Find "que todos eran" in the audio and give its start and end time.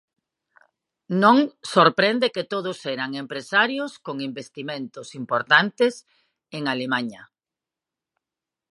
2.35-3.11